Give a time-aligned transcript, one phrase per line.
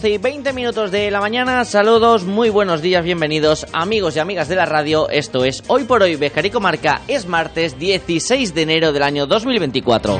[0.00, 4.48] 12 y 20 minutos de la mañana, saludos, muy buenos días, bienvenidos amigos y amigas
[4.48, 8.94] de la radio, esto es Hoy por Hoy Bejarico Marca, es martes 16 de enero
[8.94, 10.18] del año 2024.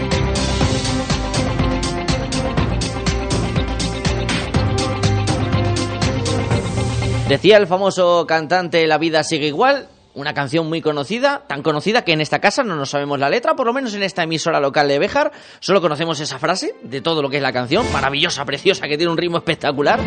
[7.30, 12.12] Decía el famoso cantante La vida sigue igual, una canción muy conocida, tan conocida que
[12.12, 14.88] en esta casa no nos sabemos la letra, por lo menos en esta emisora local
[14.88, 18.88] de Béjar, solo conocemos esa frase de todo lo que es la canción, maravillosa, preciosa,
[18.88, 20.00] que tiene un ritmo espectacular.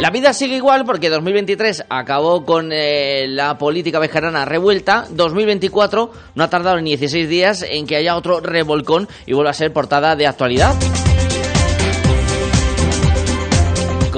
[0.00, 5.06] La vida sigue igual porque 2023 acabó con eh, la política bejarana revuelta.
[5.10, 9.54] 2024 no ha tardado ni 16 días en que haya otro revolcón y vuelva a
[9.54, 10.76] ser portada de actualidad.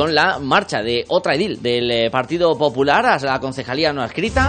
[0.00, 4.48] Con la marcha de otra edil del eh, Partido Popular a la concejalía no escrita.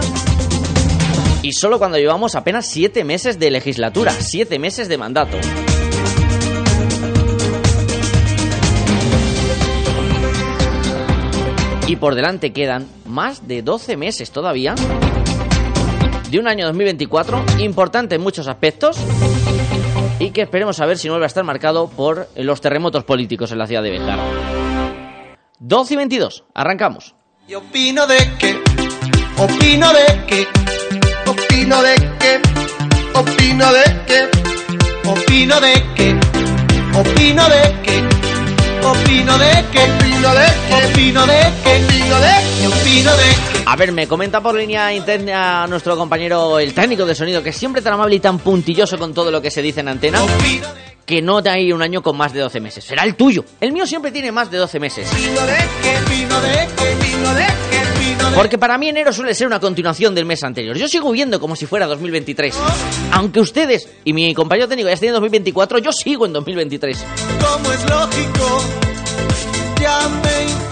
[1.42, 5.36] Y solo cuando llevamos apenas siete meses de legislatura, siete meses de mandato.
[11.86, 14.74] Y por delante quedan más de 12 meses todavía
[16.30, 18.96] de un año 2024 importante en muchos aspectos
[20.18, 23.52] y que esperemos a ver si no vuelve a estar marcado por los terremotos políticos
[23.52, 24.61] en la ciudad de Bejar.
[25.64, 27.14] 12 y 22, arrancamos.
[27.46, 28.60] Y opino de que,
[29.38, 30.48] opino de que,
[31.24, 32.40] opino de que,
[33.14, 34.28] opino de que,
[35.08, 36.18] opino de que,
[36.98, 38.02] opino de que,
[38.88, 39.82] opino de que, opino de que,
[40.74, 43.51] opino de que, opino de que, opino de que.
[43.64, 47.80] A ver, me comenta por línea interna nuestro compañero, el técnico de sonido, que siempre
[47.80, 50.20] tan amable y tan puntilloso con todo lo que se dice en antena
[51.06, 52.84] que no hay un año con más de 12 meses.
[52.84, 53.44] Será el tuyo.
[53.60, 55.08] El mío siempre tiene más de 12 meses.
[58.34, 60.76] Porque para mí enero suele ser una continuación del mes anterior.
[60.76, 62.54] Yo sigo viendo como si fuera 2023.
[63.12, 67.04] Aunque ustedes y mi compañero técnico ya estén en 2024, yo sigo en 2023.
[67.40, 68.62] Como es lógico,
[69.80, 70.62] ya me.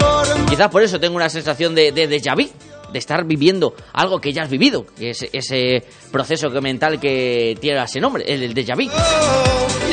[0.49, 2.43] Quizás por eso tengo una sensación de, de déjà vu
[2.91, 7.81] de estar viviendo algo que ya has vivido, que es ese proceso mental que tiene
[7.83, 8.89] ese nombre, el, el déjà vu.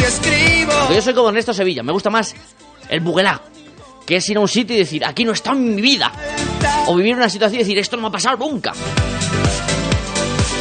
[0.04, 0.72] Escribo.
[0.80, 2.34] Porque yo soy como Ernesto Sevilla, me gusta más
[2.88, 3.42] el buguelá,
[4.06, 6.12] que es ir a un sitio y decir, aquí no está en mi vida.
[6.86, 8.72] O vivir una situación y decir, esto no me ha pasado nunca.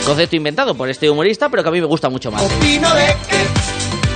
[0.05, 2.43] Concepto inventado por este humorista, pero que a mí me gusta mucho más.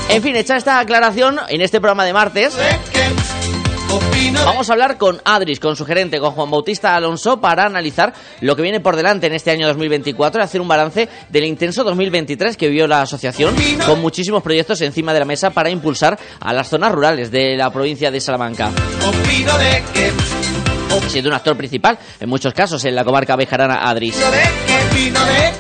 [0.10, 2.54] En fin, hecha esta aclaración, en este programa de martes,
[4.46, 8.56] Vamos a hablar con Adris, con su gerente, con Juan Bautista Alonso, para analizar lo
[8.56, 12.58] que viene por delante en este año 2024 y hacer un balance del intenso 2023
[12.58, 16.70] que vivió la asociación, con muchísimos proyectos encima de la mesa para impulsar a las
[16.70, 18.72] zonas rurales de la provincia de Salamanca.
[21.08, 24.22] Siendo un actor principal, en muchos casos, en la comarca bejarana Adris.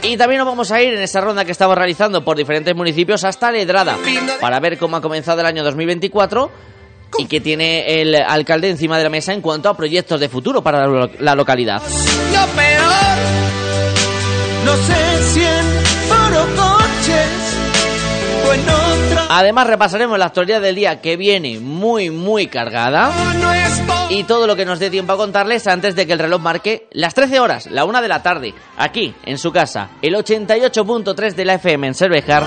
[0.03, 3.24] Y también nos vamos a ir en esta ronda que estamos realizando por diferentes municipios
[3.24, 3.97] hasta Ledrada,
[4.40, 6.71] para ver cómo ha comenzado el año 2024
[7.17, 10.61] y qué tiene el alcalde encima de la mesa en cuanto a proyectos de futuro
[10.61, 11.81] para la lo- la localidad.
[11.81, 13.17] Lo peor,
[14.66, 17.57] no sé si en foro coches
[18.49, 19.25] o en otra.
[19.29, 23.11] Además repasaremos la actualidad del día que viene muy muy cargada
[24.09, 26.88] y todo lo que nos dé tiempo a contarles antes de que el reloj marque
[26.91, 31.45] las 13 horas, la 1 de la tarde, aquí en su casa, el 88.3 de
[31.45, 32.43] la FM en Cervejar.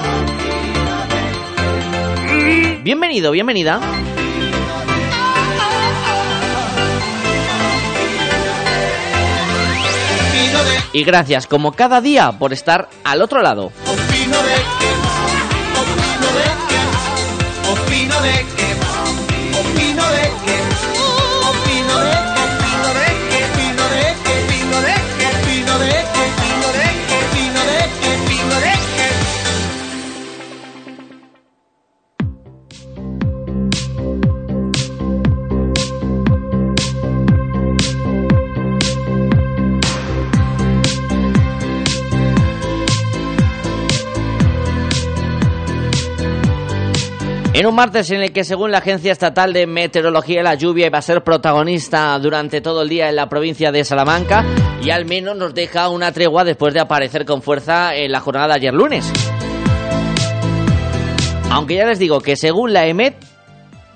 [2.82, 3.81] Bienvenido, bienvenida.
[10.94, 13.72] Y gracias como cada día por estar al otro lado.
[47.66, 51.02] Un martes en el que según la Agencia Estatal de Meteorología la lluvia iba a
[51.02, 54.44] ser protagonista durante todo el día en la provincia de Salamanca
[54.82, 58.49] y al menos nos deja una tregua después de aparecer con fuerza en la jornada
[58.49, 59.11] de ayer lunes.
[61.50, 63.16] Aunque ya les digo que según la EMET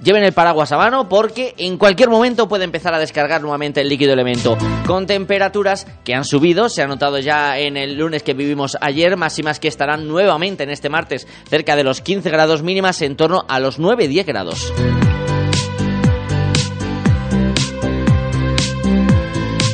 [0.03, 3.89] lleven el paraguas a mano porque en cualquier momento puede empezar a descargar nuevamente el
[3.89, 4.57] líquido elemento.
[4.87, 9.17] Con temperaturas que han subido, se ha notado ya en el lunes que vivimos ayer,
[9.17, 13.45] máximas que estarán nuevamente en este martes cerca de los 15 grados mínimas en torno
[13.49, 14.73] a los 9-10 grados.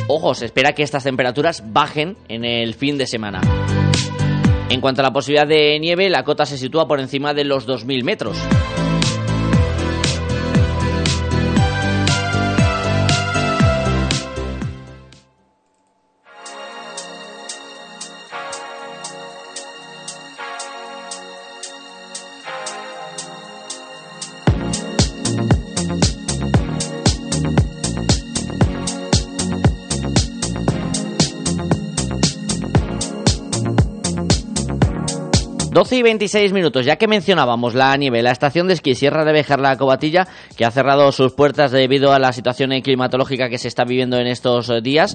[0.07, 3.41] Ojo, se espera que estas temperaturas bajen en el fin de semana.
[4.69, 7.67] En cuanto a la posibilidad de nieve, la cota se sitúa por encima de los
[7.67, 8.37] 2.000 metros.
[35.95, 39.31] 12 y 26 minutos, ya que mencionábamos la nieve, la estación de esquí Sierra de
[39.31, 40.27] Bejar la Cobatilla,
[40.57, 44.27] que ha cerrado sus puertas debido a la situación climatológica que se está viviendo en
[44.27, 45.13] estos días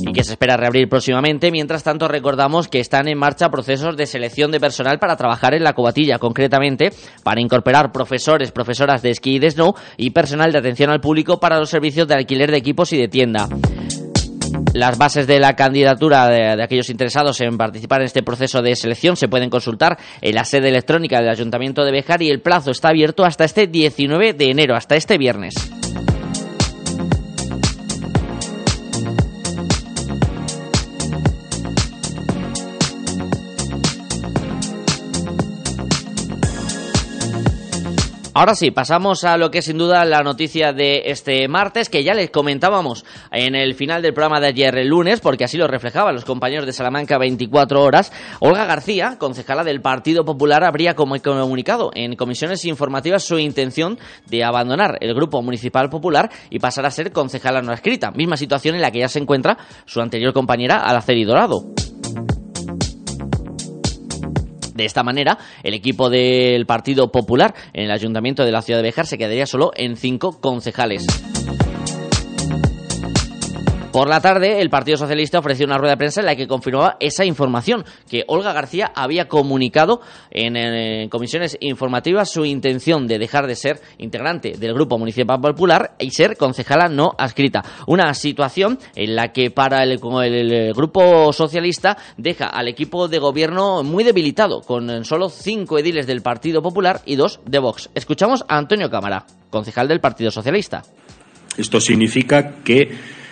[0.00, 1.52] y que se espera reabrir próximamente.
[1.52, 5.62] Mientras tanto, recordamos que están en marcha procesos de selección de personal para trabajar en
[5.62, 6.92] la cobatilla, concretamente
[7.22, 11.38] para incorporar profesores, profesoras de esquí y de snow y personal de atención al público
[11.38, 13.48] para los servicios de alquiler de equipos y de tienda.
[14.74, 19.16] Las bases de la candidatura de, aquellos interesados en participar en este proceso de selección
[19.16, 22.88] se pueden consultar en la sede electrónica del Ayuntamiento de Bejar y el plazo está
[22.88, 25.54] abierto hasta este 19 de enero, hasta este viernes.
[38.36, 42.02] Ahora sí, pasamos a lo que es sin duda la noticia de este martes, que
[42.02, 45.68] ya les comentábamos en el final del programa de ayer el lunes, porque así lo
[45.68, 48.12] reflejaban los compañeros de Salamanca 24 horas.
[48.40, 54.98] Olga García, concejala del Partido Popular, habría comunicado en comisiones informativas su intención de abandonar
[55.00, 58.90] el Grupo Municipal Popular y pasar a ser concejala no escrita, misma situación en la
[58.90, 61.93] que ya se encuentra su anterior compañera Alaceri Dorado.
[64.74, 68.88] De esta manera, el equipo del Partido Popular en el Ayuntamiento de la Ciudad de
[68.88, 71.06] Bejar se quedaría solo en cinco concejales.
[73.94, 76.96] Por la tarde, el Partido Socialista ofreció una rueda de prensa en la que confirmaba
[76.98, 80.00] esa información, que Olga García había comunicado
[80.32, 86.10] en, comisiones informativas su intención de dejar de ser integrante del Grupo Municipal Popular y
[86.10, 87.62] ser concejala no adscrita.
[87.86, 93.84] Una situación en la que para el, el Grupo Socialista deja al equipo de gobierno
[93.84, 97.90] muy debilitado, con solo cinco ediles del Partido Popular y dos de Vox.
[97.94, 100.82] Escuchamos a Antonio Cámara, concejal del Partido Socialista.
[101.56, 103.22] Esto significa que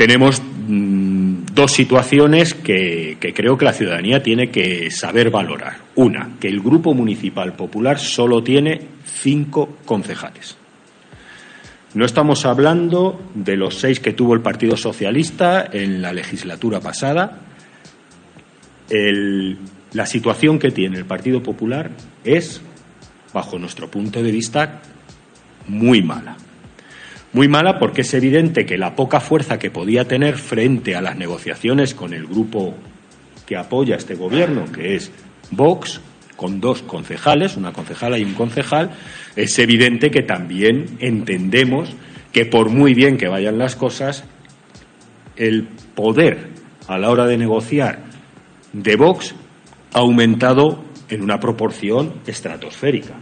[0.00, 5.76] tenemos mm, dos situaciones que, creo que la ciudadanía tiene que saber valorar.
[5.94, 10.56] Una, que el Grupo Municipal Popular solo tiene cinco concejales.
[11.92, 17.38] No estamos hablando de los seis que tuvo el Partido Socialista en la legislatura pasada.
[18.88, 21.90] la situación que tiene el Partido Popular
[22.24, 22.62] es,
[23.34, 24.80] bajo nuestro punto de vista,
[25.68, 26.38] muy mala.
[27.32, 31.16] Muy mala porque es evidente que la poca fuerza que podía tener frente a las
[31.16, 32.74] negociaciones con el grupo
[33.46, 35.12] que apoya este gobierno, que es
[35.52, 36.00] Vox,
[36.36, 38.90] con dos concejales, una concejala y un concejal,
[39.36, 41.94] es evidente que también entendemos
[42.32, 44.24] que por muy bien que vayan las cosas,
[45.36, 46.48] el poder
[46.88, 48.00] a la hora de negociar
[48.72, 49.34] de Vox
[49.92, 53.14] ha aumentado en una proporción estratosférica.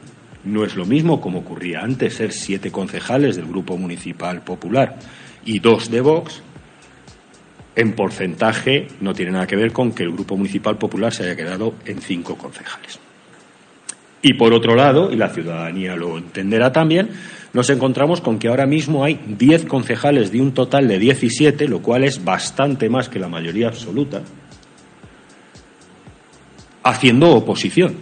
[0.44, 4.98] No es lo mismo, como ocurría antes, ser siete concejales del Grupo Municipal Popular
[5.44, 6.42] y dos de Vox.
[7.74, 11.36] En porcentaje no tiene nada que ver con que el Grupo Municipal Popular se haya
[11.36, 12.98] quedado en cinco concejales.
[14.20, 17.10] Y por otro lado, y la ciudadanía lo entenderá también,
[17.52, 21.80] nos encontramos con que ahora mismo hay diez concejales de un total de 17, lo
[21.80, 24.22] cual es bastante más que la mayoría absoluta,
[26.82, 27.94] haciendo oposición.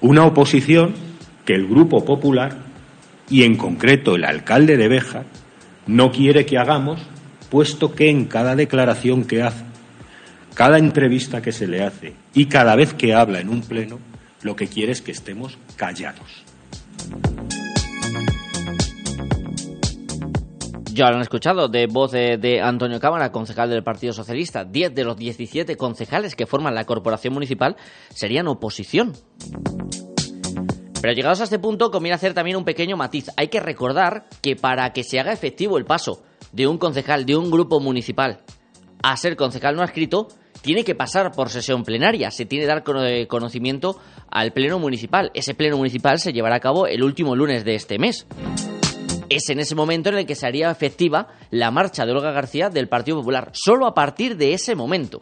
[0.00, 1.09] Una oposición
[1.50, 2.58] que el Grupo Popular
[3.28, 5.24] y en concreto el alcalde de Beja
[5.88, 7.00] no quiere que hagamos,
[7.50, 9.64] puesto que en cada declaración que hace,
[10.54, 13.98] cada entrevista que se le hace y cada vez que habla en un pleno,
[14.42, 16.44] lo que quiere es que estemos callados.
[20.92, 24.64] Ya lo han escuchado de voz de, Antonio Cámara, concejal del Partido Socialista.
[24.64, 27.74] Diez de los 17 concejales que forman la corporación municipal
[28.10, 29.14] serían oposición.
[31.00, 33.30] Pero llegados a este punto conviene hacer también un pequeño matiz.
[33.36, 37.36] Hay que recordar que para que se haga efectivo el paso de un concejal de
[37.36, 38.40] un grupo municipal
[39.02, 40.28] a ser concejal no escrito,
[40.62, 43.98] tiene que pasar por sesión plenaria, se tiene que dar eh, conocimiento
[44.30, 45.30] al Pleno Municipal.
[45.34, 48.26] Ese Pleno Municipal se llevará a cabo el último lunes de este mes.
[49.28, 52.68] Es en ese momento en el que se haría efectiva la marcha de Olga García
[52.68, 55.20] del Partido Popular, solo a partir de ese momento.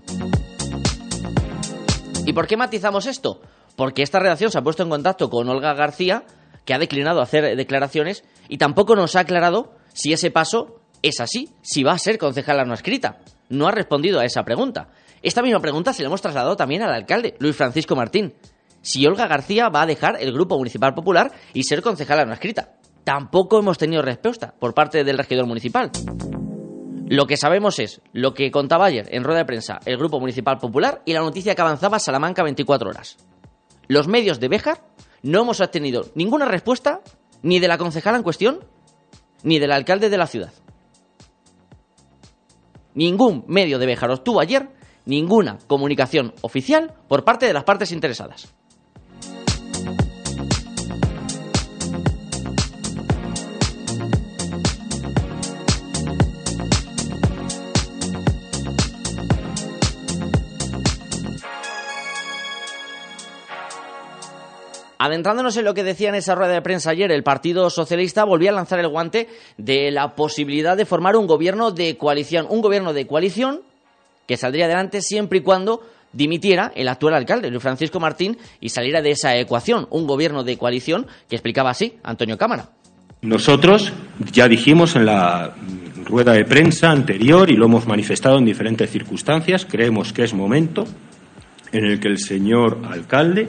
[2.25, 3.41] ¿Y por qué matizamos esto?
[3.79, 6.25] Porque esta redacción se ha puesto en contacto con Olga García,
[6.65, 11.51] que ha declinado hacer declaraciones, y tampoco nos ha aclarado si ese paso es así,
[11.63, 13.21] si va a ser concejala no escrita.
[13.49, 14.89] No ha respondido a esa pregunta.
[15.23, 18.35] Esta misma pregunta se la hemos trasladado también al alcalde, Luis Francisco Martín.
[18.83, 22.75] Si Olga García va a dejar el Grupo Municipal Popular y ser concejala no escrita.
[23.05, 25.93] Tampoco hemos tenido respuesta por parte del regidor municipal.
[27.07, 30.59] Lo que sabemos es lo que contaba ayer en rueda de prensa el Grupo Municipal
[30.59, 33.17] Popular y la noticia que avanzaba Salamanca 24 horas.
[33.89, 34.85] Los medios de Béjar
[35.23, 37.01] no hemos obtenido ninguna respuesta
[37.43, 38.65] ni de la concejala en cuestión
[39.43, 40.53] ni del alcalde de la ciudad.
[42.95, 44.69] Ningún medio de Béjar obtuvo ayer
[45.07, 48.55] ninguna comunicación oficial por parte de las partes interesadas.
[64.99, 68.51] Adentrándonos en lo que decía en esa rueda de prensa ayer, el Partido Socialista volvía
[68.51, 72.93] a lanzar el guante de la posibilidad de formar un gobierno de coalición, un gobierno
[72.93, 73.61] de coalición
[74.27, 79.01] que saldría adelante siempre y cuando dimitiera el actual alcalde, Luis Francisco Martín, y saliera
[79.01, 82.71] de esa ecuación, un gobierno de coalición que explicaba así Antonio Cámara.
[83.23, 83.93] Nosotros
[84.33, 85.55] ya dijimos en la
[86.05, 90.87] rueda de prensa anterior y lo hemos manifestado en diferentes circunstancias, creemos que es momento
[91.71, 93.49] en el que el señor alcalde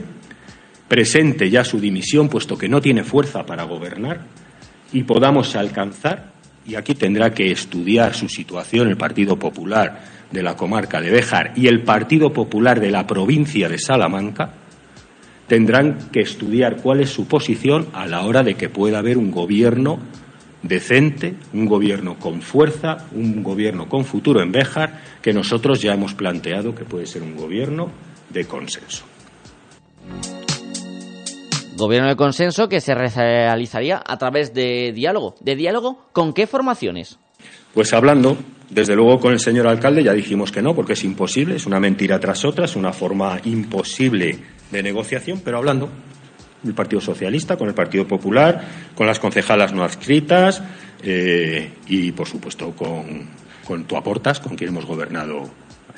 [0.90, 4.22] presente ya su dimisión, puesto que no tiene fuerza para gobernar,
[4.92, 6.32] y podamos alcanzar,
[6.66, 10.00] y aquí tendrá que estudiar su situación el Partido Popular,
[10.32, 14.50] de la comarca de Béjar y el Partido Popular de la provincia de Salamanca
[15.46, 19.30] tendrán que estudiar cuál es su posición a la hora de que pueda haber un
[19.30, 19.98] gobierno
[20.62, 26.14] decente, un gobierno con fuerza, un gobierno con futuro en Béjar, que nosotros ya hemos
[26.14, 27.90] planteado que puede ser un gobierno
[28.28, 29.04] de consenso.
[31.80, 35.34] Gobierno de consenso que se realizaría a través de diálogo.
[35.40, 37.18] ¿De diálogo con qué formaciones?
[37.72, 38.36] Pues hablando,
[38.68, 41.80] desde luego con el señor alcalde ya dijimos que no, porque es imposible, es una
[41.80, 44.38] mentira tras otra, es una forma imposible
[44.70, 45.88] de negociación, pero hablando
[46.66, 48.62] el Partido Socialista, con el Partido Popular,
[48.94, 50.62] con las concejalas no adscritas
[51.02, 53.26] eh, y, por supuesto, con,
[53.64, 55.48] con tu aportas, con quien hemos gobernado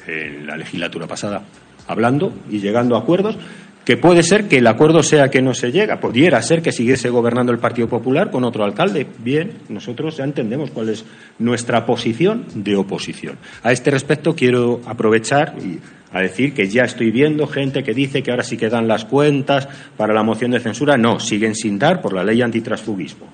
[0.06, 1.42] en la legislatura pasada,
[1.88, 3.36] hablando y llegando a acuerdos
[3.84, 7.08] que puede ser que el acuerdo sea que no se llega, pudiera ser que siguiese
[7.10, 9.06] gobernando el Partido Popular con otro alcalde.
[9.18, 11.04] Bien, nosotros ya entendemos cuál es
[11.38, 13.38] nuestra posición de oposición.
[13.62, 15.78] A este respecto quiero aprovechar y
[16.12, 19.04] a decir que ya estoy viendo gente que dice que ahora sí que dan las
[19.04, 20.96] cuentas para la moción de censura.
[20.96, 23.26] No, siguen sin dar por la ley antitransfugismo.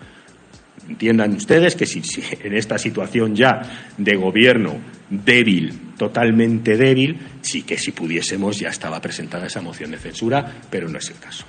[0.89, 2.03] Entiendan ustedes que si,
[2.43, 3.61] en esta situación ya
[3.97, 4.77] de gobierno
[5.11, 10.89] débil, totalmente débil, sí que si pudiésemos ya estaba presentada esa moción de censura, pero
[10.89, 11.45] no es el caso.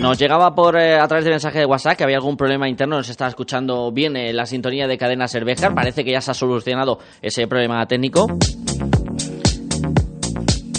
[0.00, 2.96] Nos llegaba por eh, a través de mensaje de WhatsApp que había algún problema interno,
[2.96, 5.74] nos estaba escuchando bien eh, la sintonía de cadena Cervejar.
[5.74, 8.26] Parece que ya se ha solucionado ese problema técnico.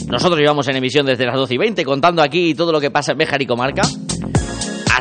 [0.08, 3.12] Nosotros llevamos en emisión desde las 12 y 20 contando aquí todo lo que pasa
[3.12, 3.84] en Béjar y Comarca.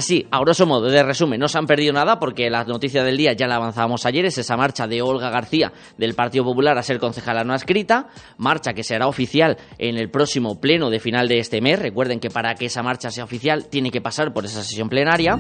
[0.00, 3.19] Así, a grosso modo, de resumen, no se han perdido nada porque la noticia del
[3.19, 6.83] día ya la avanzábamos ayer, es esa marcha de Olga García del Partido Popular a
[6.83, 11.38] ser concejala no escrita, marcha que será oficial en el próximo pleno de final de
[11.38, 11.78] este mes.
[11.78, 15.37] Recuerden que para que esa marcha sea oficial tiene que pasar por esa sesión plenaria.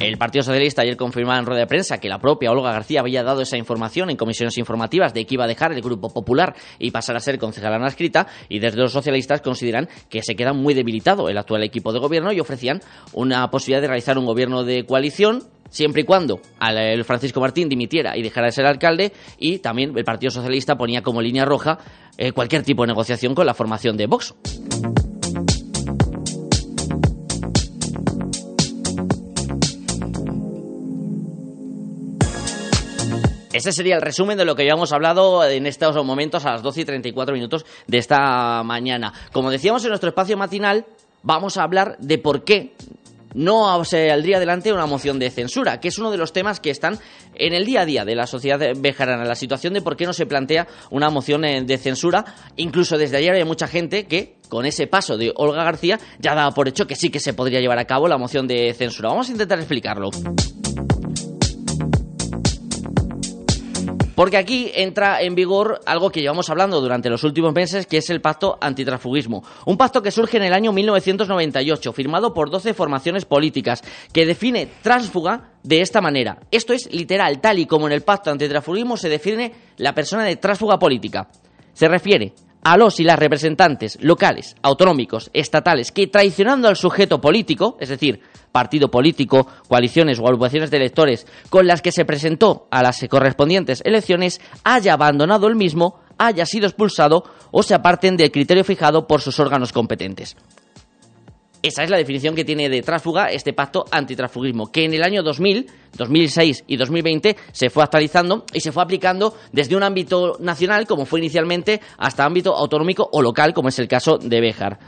[0.00, 3.24] El Partido Socialista ayer confirmaba en rueda de prensa que la propia Olga García había
[3.24, 6.92] dado esa información en comisiones informativas de que iba a dejar el Grupo Popular y
[6.92, 10.74] pasar a ser concejala no escrita y desde los socialistas consideran que se queda muy
[10.74, 12.80] debilitado el actual equipo de gobierno y ofrecían
[13.12, 18.16] una posibilidad de realizar un gobierno de coalición siempre y cuando el Francisco Martín dimitiera
[18.16, 21.78] y dejara de ser alcalde y también el Partido Socialista ponía como línea roja
[22.16, 24.34] eh, cualquier tipo de negociación con la formación de Vox.
[33.58, 36.62] Ese sería el resumen de lo que ya hemos hablado en estos momentos a las
[36.62, 39.12] 12 y 34 minutos de esta mañana.
[39.32, 40.86] Como decíamos en nuestro espacio matinal,
[41.24, 42.76] vamos a hablar de por qué
[43.34, 47.00] no saldría adelante una moción de censura, que es uno de los temas que están
[47.34, 50.12] en el día a día de la sociedad bejarana, la situación de por qué no
[50.12, 52.24] se plantea una moción eh, de censura.
[52.54, 56.52] Incluso desde ayer hay mucha gente que, con ese paso de Olga García, ya daba
[56.52, 59.08] por hecho que sí que se podría llevar a cabo la moción de censura.
[59.08, 60.10] Vamos a intentar explicarlo.
[64.18, 68.10] Porque aquí entra en vigor algo que llevamos hablando durante los últimos meses, que es
[68.10, 69.44] el pacto antitransfugismo.
[69.64, 73.80] Un pacto que surge en el año 1998, firmado por 12 formaciones políticas,
[74.12, 76.40] que define transfuga de esta manera.
[76.50, 80.34] Esto es literal, tal y como en el pacto antitransfugismo se define la persona de
[80.34, 81.28] transfuga política.
[81.72, 87.76] Se refiere a los y las representantes locales, autonómicos, estatales, que traicionando al sujeto político,
[87.80, 88.20] es decir,
[88.52, 93.82] partido político, coaliciones o agrupaciones de electores con las que se presentó a las correspondientes
[93.84, 99.20] elecciones, haya abandonado el mismo, haya sido expulsado o se aparten del criterio fijado por
[99.20, 100.36] sus órganos competentes.
[101.62, 105.22] Esa es la definición que tiene de tránsfuga este pacto antitransfugismo, que en el año
[105.22, 110.86] 2000, 2006 y 2020 se fue actualizando y se fue aplicando desde un ámbito nacional,
[110.86, 114.78] como fue inicialmente, hasta ámbito autonómico o local, como es el caso de Béjar.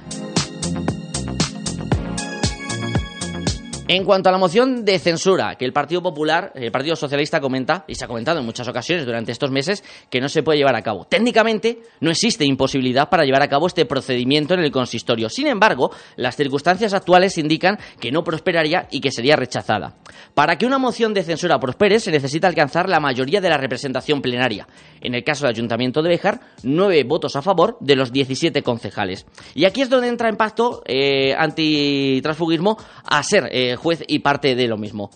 [3.93, 7.85] En cuanto a la moción de censura, que el Partido Popular, el Partido Socialista comenta,
[7.89, 10.77] y se ha comentado en muchas ocasiones durante estos meses, que no se puede llevar
[10.77, 11.07] a cabo.
[11.07, 15.29] Técnicamente, no existe imposibilidad para llevar a cabo este procedimiento en el consistorio.
[15.29, 19.97] Sin embargo, las circunstancias actuales indican que no prosperaría y que sería rechazada.
[20.35, 24.23] Para que una moción de censura prospere, se necesita alcanzar la mayoría de la representación
[24.23, 24.69] plenaria.
[25.01, 29.27] En el caso del Ayuntamiento de Béjar, nueve votos a favor de los 17 concejales.
[29.57, 34.55] Y aquí es donde entra en pacto eh, antitransfugismo a ser eh, juez y parte
[34.55, 35.11] de lo mismo.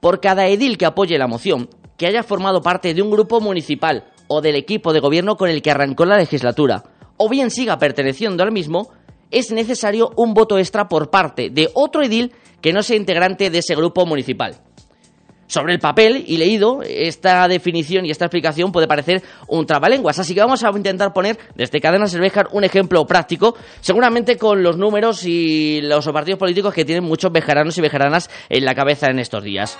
[0.00, 4.04] Por cada edil que apoye la moción, que haya formado parte de un grupo municipal
[4.28, 6.84] o del equipo de gobierno con el que arrancó la legislatura,
[7.16, 8.90] o bien siga perteneciendo al mismo,
[9.30, 13.58] es necesario un voto extra por parte de otro edil que no sea integrante de
[13.58, 14.56] ese grupo municipal.
[15.50, 20.32] Sobre el papel y leído, esta definición y esta explicación puede parecer un trabalenguas, así
[20.32, 25.24] que vamos a intentar poner desde Cadenas Bejar un ejemplo práctico, seguramente con los números
[25.24, 29.42] y los partidos políticos que tienen muchos bejaranos y bejaranas en la cabeza en estos
[29.42, 29.76] días.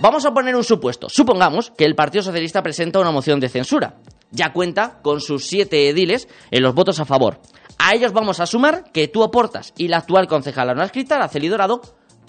[0.00, 1.08] Vamos a poner un supuesto.
[1.08, 3.94] Supongamos que el Partido Socialista presenta una moción de censura.
[4.30, 7.40] Ya cuenta con sus siete ediles en los votos a favor.
[7.78, 11.28] A ellos vamos a sumar que tú aportas y la actual concejala no escrita, la
[11.48, 11.80] Dorado,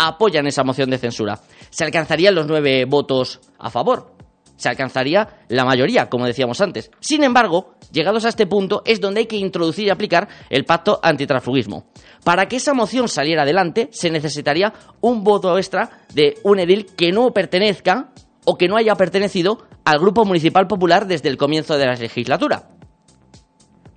[0.07, 1.39] apoyan esa moción de censura.
[1.69, 4.15] Se alcanzarían los nueve votos a favor.
[4.55, 6.91] Se alcanzaría la mayoría, como decíamos antes.
[6.99, 10.99] Sin embargo, llegados a este punto es donde hay que introducir y aplicar el pacto
[11.01, 11.85] antitransfugismo.
[12.23, 17.11] Para que esa moción saliera adelante, se necesitaría un voto extra de un edil que
[17.11, 18.11] no pertenezca
[18.45, 22.69] o que no haya pertenecido al Grupo Municipal Popular desde el comienzo de la legislatura.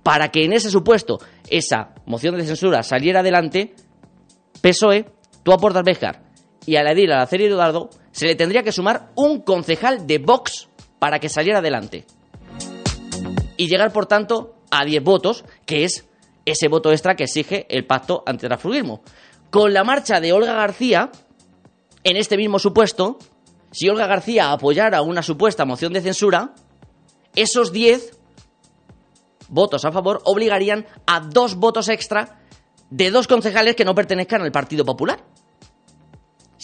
[0.01, 3.75] Para que en ese supuesto esa moción de censura saliera adelante,
[4.61, 5.14] PSOE
[5.45, 6.23] tú aportas Béjar
[6.65, 10.07] y a la edil, a la serie Eduardo, se le tendría que sumar un concejal
[10.07, 12.05] de Vox para que saliera adelante.
[13.55, 16.09] Y llegar, por tanto, a 10 votos, que es
[16.45, 19.03] ese voto extra que exige el pacto antitransfugismo.
[19.51, 21.11] Con la marcha de Olga García,
[22.03, 23.19] en este mismo supuesto,
[23.69, 26.55] si Olga García apoyara una supuesta moción de censura,
[27.35, 28.17] esos 10
[29.49, 32.39] votos a favor obligarían a dos votos extra
[32.89, 35.23] de dos concejales que no pertenezcan al Partido Popular.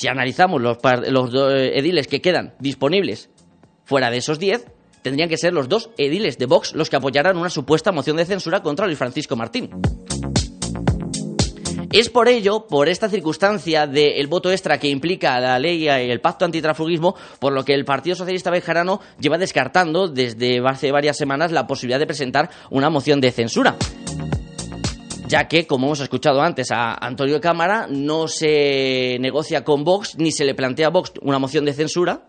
[0.01, 3.29] Si analizamos los, eh, ediles que quedan disponibles
[3.83, 4.65] fuera de esos 10,
[5.03, 8.25] tendrían que ser los dos ediles de Vox los que apoyaran una supuesta moción de
[8.25, 9.69] censura contra Luis Francisco Martín.
[11.91, 16.19] Es por ello, por esta circunstancia del voto extra que implica la ley y el
[16.19, 21.51] pacto antitrafugismo, por lo que el Partido Socialista Bejarano lleva descartando desde hace varias semanas
[21.51, 23.77] la posibilidad de presentar una moción de censura
[25.31, 30.29] ya que, como hemos escuchado antes a Antonio Cámara, no se negocia con Vox ni
[30.33, 32.27] se le plantea a Vox una moción de censura,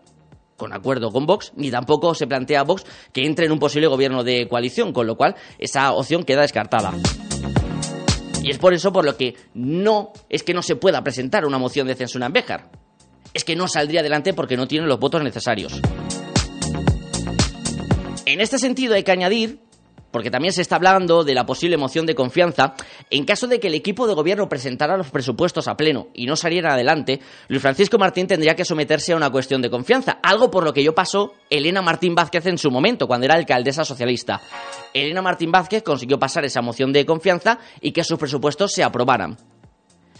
[0.55, 3.87] con acuerdo con Vox, ni tampoco se plantea a Vox que entre en un posible
[3.87, 6.93] gobierno de coalición, con lo cual esa opción queda descartada.
[8.41, 11.57] Y es por eso por lo que no es que no se pueda presentar una
[11.57, 12.71] moción de censura en Béjar.
[13.33, 15.81] Es que no saldría adelante porque no tiene los votos necesarios.
[18.25, 19.59] En este sentido hay que añadir
[20.13, 22.75] porque también se está hablando de la posible moción de confianza,
[23.09, 26.35] en caso de que el equipo de gobierno presentara los presupuestos a pleno y no
[26.35, 30.63] saliera adelante, Luis Francisco Martín tendría que someterse a una cuestión de confianza, algo por
[30.63, 34.39] lo que yo pasó Elena Martín Vázquez en su momento, cuando era alcaldesa socialista.
[34.93, 39.35] Elena Martín Vázquez consiguió pasar esa moción de confianza y que sus presupuestos se aprobaran.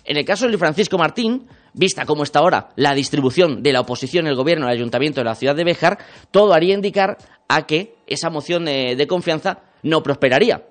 [0.05, 3.81] En el caso de Luis Francisco Martín, vista como está ahora la distribución de la
[3.81, 5.99] oposición el gobierno del ayuntamiento de la ciudad de Béjar,
[6.31, 10.67] todo haría indicar a que esa moción de confianza no prosperaría.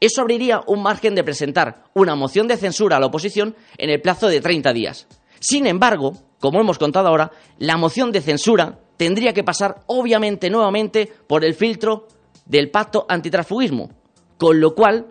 [0.00, 4.00] Eso abriría un margen de presentar una moción de censura a la oposición en el
[4.00, 5.08] plazo de 30 días.
[5.40, 11.10] Sin embargo, como hemos contado ahora, la moción de censura tendría que pasar obviamente nuevamente
[11.26, 12.06] por el filtro
[12.44, 13.90] del pacto antitransfugismo,
[14.36, 15.06] con lo cual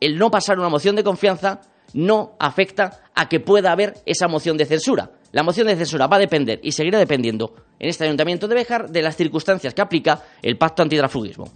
[0.00, 1.60] el no pasar una moción de confianza
[1.92, 5.12] no afecta a que pueda haber esa moción de censura.
[5.32, 8.90] La moción de censura va a depender y seguirá dependiendo en este ayuntamiento de Béjar
[8.90, 11.50] de las circunstancias que aplica el pacto antitrafugismo.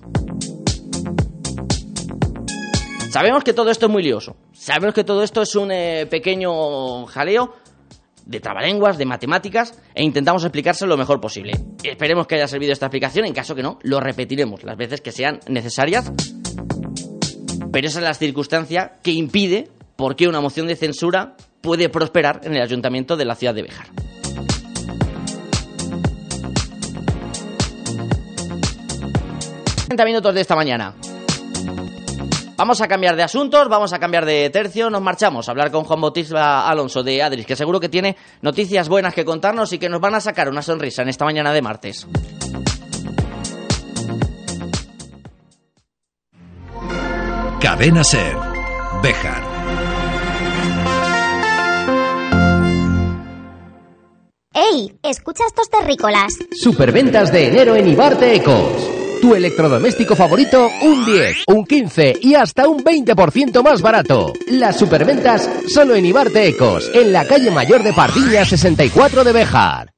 [3.18, 4.36] Sabemos que todo esto es muy lioso.
[4.52, 7.52] Sabemos que todo esto es un eh, pequeño jaleo
[8.24, 11.50] de trabalenguas, de matemáticas, e intentamos explicárselo lo mejor posible.
[11.82, 15.10] Esperemos que haya servido esta explicación, en caso que no, lo repetiremos las veces que
[15.10, 16.12] sean necesarias.
[17.72, 22.42] Pero esa es la circunstancia que impide por qué una moción de censura puede prosperar
[22.44, 23.88] en el ayuntamiento de la ciudad de Béjar.
[29.88, 30.94] 30 minutos de esta mañana.
[32.58, 35.84] Vamos a cambiar de asuntos, vamos a cambiar de tercio, nos marchamos a hablar con
[35.84, 39.88] Juan Bautista Alonso de Adris, que seguro que tiene noticias buenas que contarnos y que
[39.88, 42.08] nos van a sacar una sonrisa en esta mañana de martes.
[47.60, 48.36] Cadena Ser.
[49.04, 49.42] Béjar.
[54.52, 54.98] ¡Ey!
[55.04, 56.32] Escucha estos terrícolas.
[56.60, 58.97] Superventas de enero en Ibarte Ecos.
[59.20, 64.32] Tu electrodoméstico favorito, un 10, un 15 y hasta un 20% más barato.
[64.46, 69.97] Las superventas solo en Ibarte Ecos, en la calle mayor de Pardiña 64 de Bejar.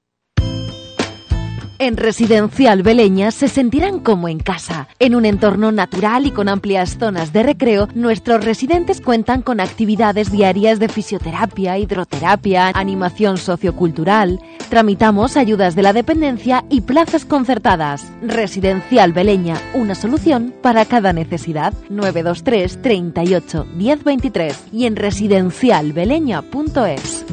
[1.81, 4.89] En Residencial Beleña se sentirán como en casa.
[4.99, 10.31] En un entorno natural y con amplias zonas de recreo, nuestros residentes cuentan con actividades
[10.31, 14.41] diarias de fisioterapia, hidroterapia, animación sociocultural.
[14.69, 18.13] Tramitamos ayudas de la dependencia y plazas concertadas.
[18.21, 21.73] Residencial Beleña, una solución para cada necesidad.
[21.89, 27.25] 923 38 1023 y en residencialbeleña.es.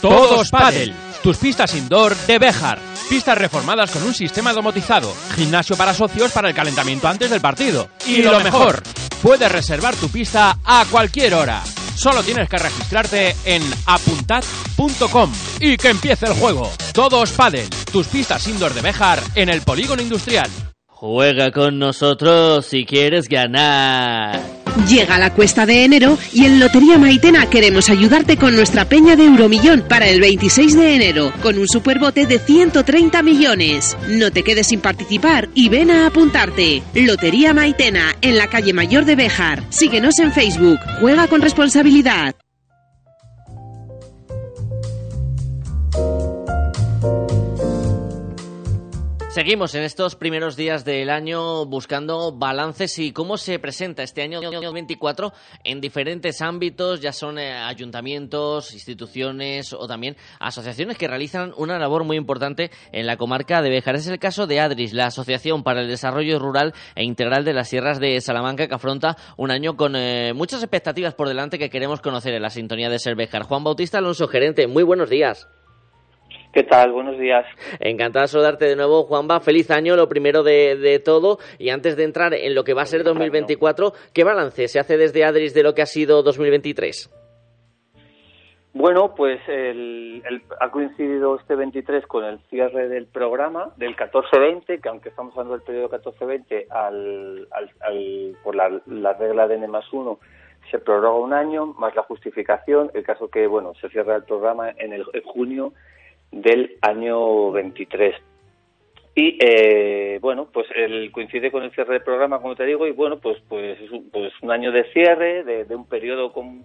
[0.00, 2.78] Todos Padel tus pistas indoor de Bejar.
[3.08, 5.14] Pistas reformadas con un sistema domotizado.
[5.36, 7.88] Gimnasio para socios para el calentamiento antes del partido.
[8.06, 8.82] Y, lo mejor,
[9.22, 11.62] puedes reservar tu pista a cualquier hora.
[11.94, 16.70] Solo tienes que registrarte en apuntad.com y que empiece el juego.
[16.92, 20.50] Todos Padel, tus pistas indoor de Bejar en el polígono industrial.
[20.86, 24.61] Juega con nosotros si quieres ganar.
[24.88, 29.24] Llega la cuesta de enero y en Lotería Maitena queremos ayudarte con nuestra peña de
[29.24, 33.96] Euromillón para el 26 de enero, con un superbote de 130 millones.
[34.08, 36.82] No te quedes sin participar y ven a apuntarte.
[36.94, 39.62] Lotería Maitena, en la calle Mayor de Béjar.
[39.68, 40.78] Síguenos en Facebook.
[41.00, 42.34] Juega con responsabilidad.
[49.32, 54.42] Seguimos en estos primeros días del año buscando balances y cómo se presenta este año
[54.42, 55.32] 2024
[55.64, 62.04] en diferentes ámbitos, ya son eh, ayuntamientos, instituciones o también asociaciones que realizan una labor
[62.04, 63.94] muy importante en la comarca de Béjar.
[63.94, 67.70] Es el caso de ADRIS, la Asociación para el Desarrollo Rural e Integral de las
[67.70, 72.02] Sierras de Salamanca, que afronta un año con eh, muchas expectativas por delante que queremos
[72.02, 73.16] conocer en la sintonía de Ser.
[73.44, 75.48] Juan Bautista Alonso, gerente, muy buenos días.
[76.52, 76.92] ¿Qué tal?
[76.92, 77.46] Buenos días.
[77.80, 79.40] Encantado de saludarte de nuevo, Juanba.
[79.40, 81.38] Feliz año, lo primero de, todo.
[81.58, 84.98] Y antes de entrar en lo que va a ser 2024, ¿qué balance se hace
[84.98, 87.10] desde Adris de lo que ha sido 2023?
[88.74, 89.40] Bueno, pues
[90.60, 95.54] ha coincidido este 23 con el cierre del programa del 14-20, que aunque estamos hablando
[95.54, 97.48] del periodo 14-20, al,
[98.42, 100.18] por la, regla de N más 1,
[100.70, 104.70] se prorroga un año, más la justificación, el caso que, bueno, se cierra el programa
[104.70, 105.72] en, el, en junio
[106.32, 108.14] del año 23.
[109.14, 112.92] Y eh, bueno, pues el, coincide con el cierre del programa, como te digo, y
[112.92, 116.64] bueno, pues pues es un, pues un año de cierre, de, un periodo con,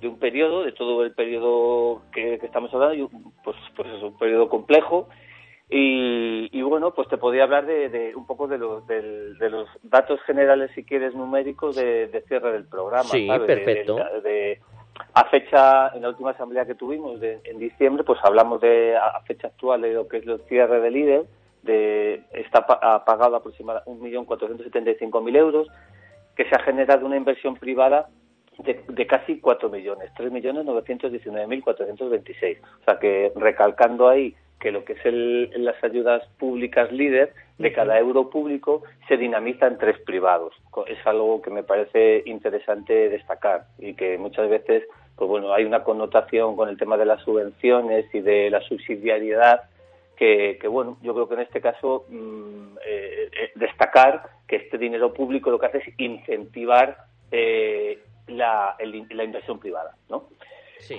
[0.00, 3.08] de un periodo, de todo el periodo que, estamos hablando,
[3.44, 5.08] pues pues es un periodo complejo.
[5.76, 10.70] Y, bueno, pues te podía hablar de, un poco de los, de, los datos generales,
[10.74, 13.04] si quieres, numéricos de, cierre del programa.
[13.04, 13.96] Sí, perfecto.
[14.22, 14.60] de
[15.14, 19.48] a fecha, en la última asamblea que tuvimos en diciembre, pues hablamos de, a, fecha
[19.48, 21.24] actual de lo que es el cierre de líder,
[21.62, 25.68] de, está pagado aproximadamente 1.475.000 euros,
[26.36, 28.08] que se ha generado una inversión privada
[28.58, 32.58] de, de casi 4 millones, 3.919.426.
[32.60, 37.70] O sea que recalcando ahí que lo que es el, las ayudas públicas líder, de
[37.74, 40.54] cada euro público se dinamiza en tres privados.
[40.86, 44.84] Es algo que me parece interesante destacar y que muchas veces,
[45.16, 49.64] pues bueno, hay una connotación con el tema de las subvenciones y de la subsidiariedad
[50.16, 55.12] que, bueno, yo creo que en este caso mm, eh, eh, destacar que este dinero
[55.12, 57.98] público lo que hace es incentivar eh,
[58.28, 58.76] la,
[59.10, 60.28] la inversión privada, ¿no?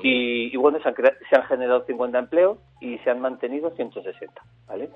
[0.01, 4.89] Y, bueno, se han, se han, generado 50 empleos y se han mantenido 160, ¿vale?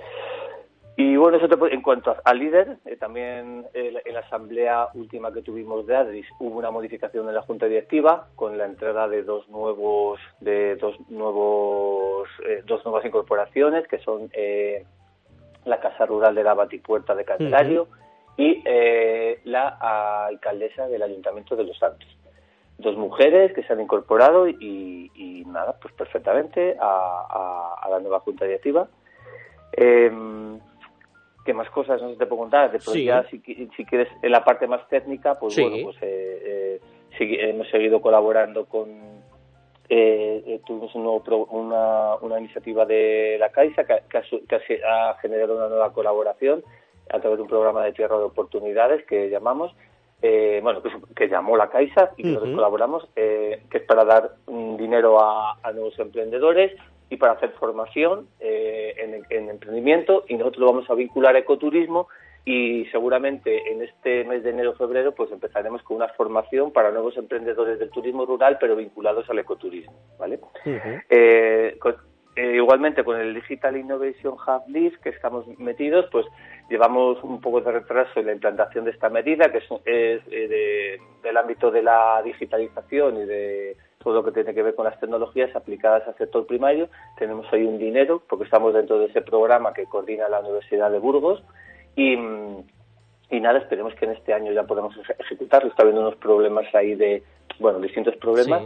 [0.97, 4.89] Y bueno, eso te en cuanto a- al líder, eh, también eh, en la asamblea
[4.95, 9.07] última que tuvimos de ADRIS hubo una modificación en la junta directiva con la entrada
[9.07, 14.83] de dos nuevos, de dos nuevos, eh, dos nuevas incorporaciones que son eh,
[15.63, 17.87] la casa rural de la Batipuerta de Candelario
[18.35, 22.07] y eh, la alcaldesa del Ayuntamiento de Los Santos.
[22.79, 26.85] Dos mujeres que se han incorporado y, y nada, pues perfectamente a,
[27.29, 28.87] a- a la nueva junta directiva.
[29.73, 30.59] Em,
[31.45, 32.79] ¿Qué más cosas no se te puedo contar?
[32.81, 33.05] Sí.
[33.05, 33.39] ya, si,
[33.75, 35.61] si quieres, en la parte más técnica, pues Sí.
[35.63, 36.79] bueno, pues eh,
[37.19, 38.89] eh, hemos seguido colaborando con...
[39.89, 44.17] eh, eh, tuvimos un nuevo pro- una, una iniciativa de la Caixa que, ha- que
[44.19, 46.63] ha que ha generado una nueva colaboración
[47.09, 49.73] a través de un programa de tierra de oportunidades que llamamos,
[50.21, 54.03] eh, bueno, que, que llamó la Caixa y que nosotros colaboramos, eh, que es para
[54.05, 56.73] dar dinero a, a nuevos emprendedores
[57.09, 60.25] y para hacer formación eh, en, en emprendimiento.
[60.27, 62.07] Y nosotros lo vamos a vincular a ecoturismo
[62.45, 67.79] y seguramente en este mes de enero-febrero pues empezaremos con una formación para nuevos emprendedores
[67.79, 70.39] del turismo rural pero vinculados al ecoturismo, ¿vale?
[71.09, 71.97] Eh, con-
[72.35, 76.25] eh, igualmente con el Digital Innovation Hub LIF que estamos metidos, pues
[76.69, 80.47] llevamos un poco de retraso en la implantación de esta medida, que es, es, eh,
[80.47, 84.85] de- del ámbito de la digitalización y de todo lo que tiene que ver con
[84.85, 86.87] las tecnologías aplicadas al sector primario.
[87.17, 90.99] Tenemos ahí un dinero, porque estamos dentro de ese programa que coordina la Universidad de
[90.99, 91.43] Burgos.
[91.97, 92.15] Y,
[93.41, 95.69] nada, esperemos que en este año ya podamos eje- ejecutarlo.
[95.69, 97.23] Está habiendo unos problemas ahí de,
[97.59, 98.61] bueno, distintos problemas.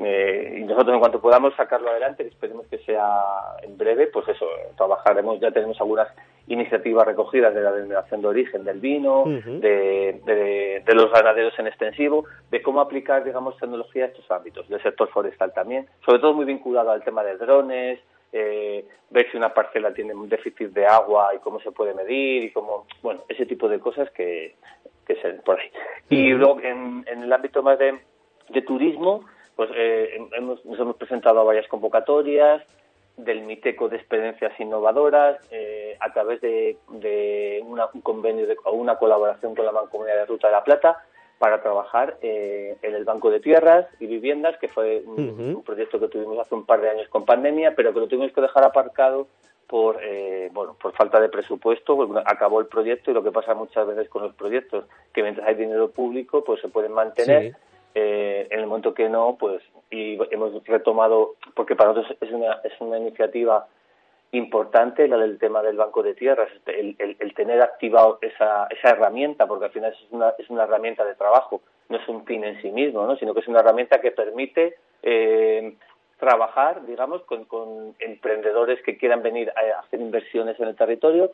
[0.00, 3.22] Eh, y nosotros en cuanto podamos sacarlo adelante, esperemos que sea
[3.62, 6.08] en breve, pues eso, trabajaremos, ya tenemos algunas
[6.48, 9.24] iniciativas recogidas de la denominación de origen del vino,
[9.60, 14.68] de, de- de los ganaderos en extensivo, de cómo aplicar, digamos, tecnología a estos ámbitos,
[14.68, 18.00] del sector forestal también, sobre todo muy vinculado al tema de drones,
[18.32, 22.42] eh, ver si una parcela tiene un déficit de agua y cómo se puede medir
[22.42, 24.56] y cómo, bueno, ese tipo de cosas que,
[25.06, 25.70] que se por ahí.
[26.10, 28.00] Y luego en, en el ámbito más de,
[28.48, 29.24] de turismo,
[29.56, 32.62] pues eh, hemos, nos hemos presentado a varias convocatorias
[33.16, 38.72] del MITECO de experiencias innovadoras eh, a través de, de una- un convenio de, o
[38.72, 41.04] una colaboración con la Mancomunidad de Ruta de la Plata
[41.38, 46.08] para trabajar eh, en el Banco de Tierras y Viviendas, que fue un, proyecto que
[46.08, 49.28] tuvimos hace un par de años con pandemia, pero que lo tuvimos que dejar aparcado
[49.68, 53.54] por eh, bueno por falta de presupuesto porque acabó el proyecto y lo que pasa
[53.54, 57.56] muchas veces con los proyectos que mientras hay dinero público pues se pueden mantener Sí.
[57.94, 62.60] Eh, en el momento que no pues y hemos retomado porque para nosotros es una
[62.64, 63.66] es una iniciativa
[64.32, 68.90] importante la del tema del banco de tierras el, el- el tener activado esa, esa
[68.90, 72.42] herramienta porque al final es una es una herramienta de trabajo no es un fin
[72.44, 73.16] en sí mismo ¿no?
[73.16, 75.74] sino que es una herramienta que permite eh,
[76.18, 81.32] trabajar, digamos, con, con emprendedores que quieran venir a hacer inversiones en el territorio,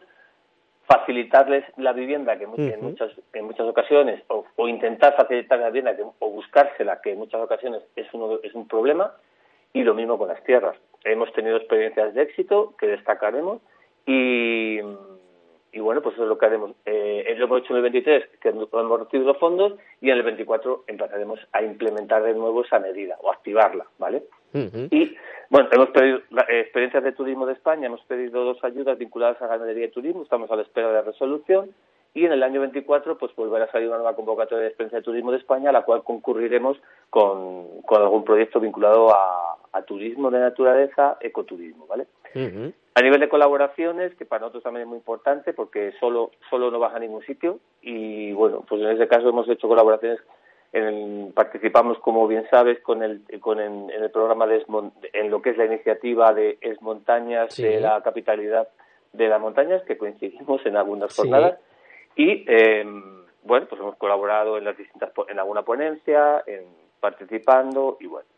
[0.91, 2.51] facilitarles la vivienda, que en,
[2.83, 7.19] muchas, en muchas ocasiones, o, o intentar facilitar la vivienda que- o buscársela, que en
[7.19, 9.13] muchas ocasiones es, uno, es un problema,
[9.73, 10.77] y lo mismo con las tierras.
[11.05, 13.61] Hemos tenido experiencias de éxito que destacaremos
[14.05, 14.81] y,
[15.73, 16.73] y bueno, pues eso es lo que haremos.
[16.85, 20.25] Eh, lo hemos hecho en el 23, que hemos recibido los fondos, y en el
[20.25, 24.25] 24 empezaremos a implementar de nuevo esa medida o activarla, ¿vale?
[24.91, 25.17] Y
[25.49, 29.41] bueno, hemos pedido la- eh, experiencias de turismo de España, hemos pedido dos ayudas vinculadas
[29.43, 31.71] a ganadería y turismo, estamos a la espera de la resolución.
[32.13, 35.05] Y en el año 24, pues volverá a salir una nueva convocatoria de experiencia de
[35.05, 36.77] turismo de España, a la cual concurriremos
[37.09, 42.07] con, con algún proyecto vinculado a, a turismo de naturaleza, ecoturismo, ¿vale?
[42.97, 46.81] A nivel de colaboraciones, que para nosotros también es muy importante porque solo, solo no
[46.81, 50.21] vas a ningún sitio y bueno, pues en ese caso hemos hecho colaboraciones,
[50.73, 55.31] en participamos como bien sabes con el, con en, en el programa de Esmon- en
[55.31, 57.63] lo que es la iniciativa de Es Montañas Sí.
[57.65, 58.69] de la capitalidad
[59.13, 61.23] de las montañas que coincidimos en algunas Sí.
[61.23, 61.59] jornadas
[62.15, 62.85] y eh,
[63.43, 66.65] bueno, pues hemos colaborado en las distintas en alguna ponencia, en
[67.01, 68.29] participando y bueno,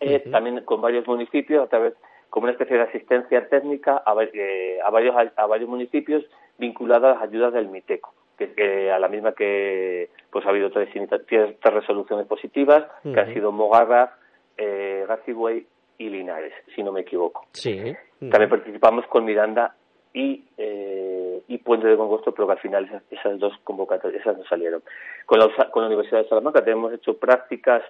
[0.00, 1.94] eh, también con varios municipios a través
[2.30, 6.24] como una especie de asistencia técnica a, eh, a varios a varios municipios
[6.58, 10.70] vinculados a las ayudas del MITECO, que que a la misma que pues ha habido
[10.70, 10.88] tres,
[11.26, 14.16] tres resoluciones positivas, que han sido Mogarra,
[14.56, 15.66] eh, Gacigüey
[15.98, 17.46] y Linares, si no me equivoco.
[17.52, 17.94] Sí.
[18.18, 19.74] También participamos con Miranda
[20.12, 24.38] y, eh, y Puente de Congosto, pero que al final esas, esas dos convocatorias esas
[24.38, 24.82] no salieron.
[25.26, 27.82] Con la, con la Universidad de Salamanca hemos hecho prácticas,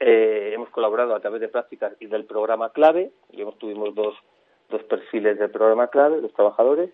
[0.00, 4.14] eh, hemos colaborado a través de prácticas y del programa clave, y hemos tuvimos dos,
[4.68, 6.90] dos perfiles del programa clave, los trabajadores,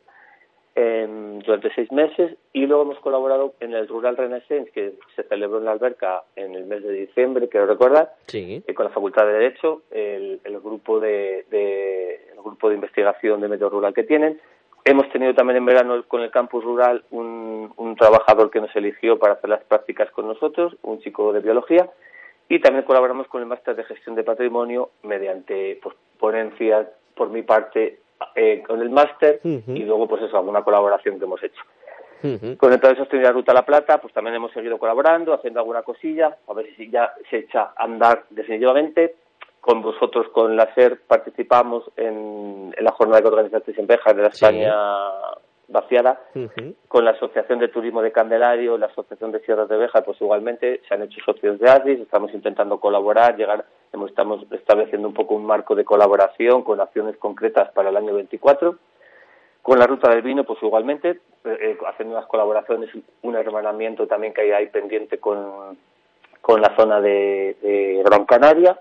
[0.76, 5.58] em, durante seis meses y luego hemos colaborado en el Rural Renaissance que se celebró
[5.58, 8.62] en la alberca en el mes de diciembre, quiero recordar, Sí.
[8.66, 13.40] eh, con la Facultad de Derecho, el, el grupo de, de- el grupo de investigación
[13.40, 14.38] de medio rural que tienen,
[14.88, 19.18] Hemos tenido también en verano con el campus rural un, un trabajador que nos eligió
[19.18, 21.90] para hacer las prácticas con nosotros, un chico de biología,
[22.48, 26.86] y también colaboramos con el máster de gestión de patrimonio mediante pues, ponencias
[27.16, 27.98] por mi parte
[28.34, 31.62] eh, con el máster y luego pues eso, alguna colaboración que hemos hecho.
[32.56, 35.82] Con el plan de sostenibilidad Ruta La Plata, pues también hemos seguido colaborando, haciendo alguna
[35.82, 39.16] cosilla, a ver si ya se echa a andar definitivamente.
[39.60, 44.22] Con vosotros, con la SER, participamos en, en la jornada que organizasteis en Beja de
[44.22, 44.74] la España
[45.68, 46.20] vaciada.
[46.88, 50.80] Con la Asociación de Turismo de Candelario, la Asociación de Sierras de Beja, pues igualmente
[50.86, 53.64] se han hecho socios de ADIS, estamos intentando colaborar, llegar,
[54.06, 58.76] estamos estableciendo un poco un marco de colaboración con acciones concretas para el año 24.
[59.62, 61.18] Con la ruta del vino, pues igualmente, eh,
[61.60, 62.90] eh, haciendo unas colaboraciones,
[63.22, 65.76] un hermanamiento también que hay ahí pendiente con,
[66.40, 68.78] con la zona de, de Gran Canaria.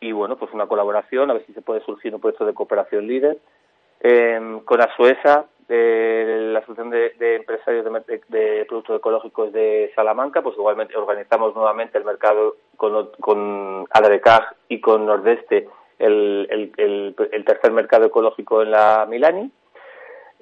[0.00, 3.08] Y bueno, pues una colaboración, a ver si se puede surgir un puesto de cooperación
[3.08, 3.38] líder.
[4.04, 10.42] Eh, con Asuesa, eh, la Asociación de, de Empresarios de, de, Productos Ecológicos de Salamanca,
[10.42, 15.66] pues igualmente organizamos nuevamente el mercado con, con Caj y con Nordeste
[15.98, 19.50] el, el, el, el tercer mercado ecológico en la Milani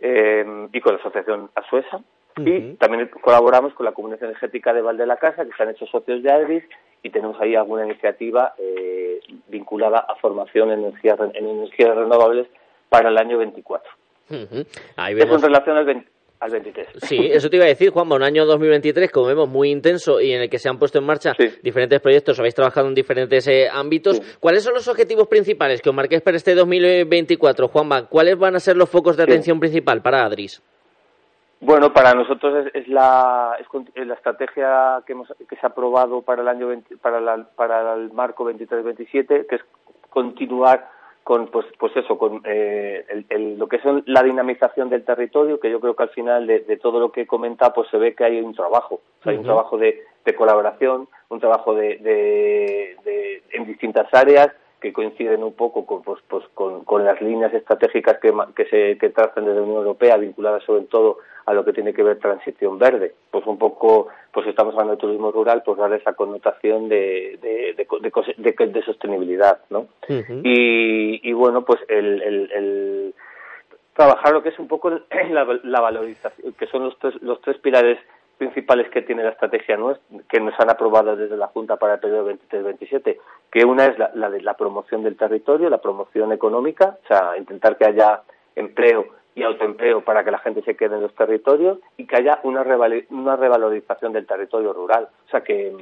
[0.00, 2.00] eh, y con la asociación Asuesa.
[2.36, 5.86] Y también colaboramos con la Comunidad Energética de Valde la Casa, que se han hecho
[5.86, 6.64] socios de ADRIS,
[7.04, 12.48] y tenemos ahí alguna iniciativa eh, vinculada a formación en energías, en energías renovables
[12.88, 13.88] para el año 24.
[14.96, 15.36] Ahí vemos...
[15.36, 16.06] Eso en relación al,
[16.40, 16.88] al 23.
[17.02, 20.32] Sí, eso te iba a decir, Juanma, un año 2023, como vemos, muy intenso y
[20.32, 21.48] en el que se han puesto en marcha sí.
[21.62, 24.16] diferentes proyectos, habéis trabajado en diferentes eh, ámbitos.
[24.16, 24.36] Sí.
[24.40, 28.06] ¿Cuáles son los objetivos principales que os marquéis para este 2024, Juanma?
[28.06, 29.60] ¿Cuáles van a ser los focos de atención sí.
[29.60, 30.62] principal para Adris?
[31.60, 33.54] Bueno, para nosotros es, es la,
[33.94, 37.44] es la estrategia que, hemos, que se ha aprobado para el año 20, para, la,
[37.54, 39.60] para el marco 23-27, que es
[40.08, 40.88] continuar
[41.30, 45.60] con pues pues eso con eh, el, el, lo que es la dinamización del territorio
[45.60, 48.16] que yo creo que al final de, de, todo lo que comenta pues se ve
[48.16, 48.96] que hay un trabajo.
[48.96, 54.48] O sea, hay un trabajo de, de colaboración un trabajo de, de, en distintas áreas
[54.80, 58.98] que coinciden un poco con, pues, pues, con, con las líneas estratégicas que, que se
[58.98, 62.18] que trazan desde la Unión Europea vinculadas sobre todo a lo que tiene que ver
[62.18, 66.88] transición verde pues un poco pues estamos hablando de turismo rural pues darle esa connotación
[66.88, 70.40] de de, de, de, de sostenibilidad no uh -huh.
[70.44, 73.14] y, y bueno pues el, el, el
[73.94, 77.58] trabajar lo que es un poco la, la valorización que son los tres los tres
[77.58, 77.98] pilares
[78.40, 79.76] principales que tiene la estrategia
[80.30, 83.18] que nos han aprobado desde la Junta para el periodo 23-27,
[83.52, 87.36] que una es la, la de la promoción del territorio, la promoción económica, o sea,
[87.36, 88.22] intentar que haya
[88.56, 92.40] empleo y autoempleo para que la gente se quede en los territorios y que haya
[92.42, 92.62] una,
[93.10, 95.76] una revalorización del territorio rural, o sea, que,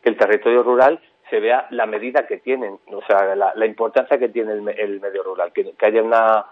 [0.00, 4.18] que, el territorio rural se vea la medida que tienen, o sea, la, la importancia
[4.18, 6.46] que tiene el, el medio rural, que, que haya una...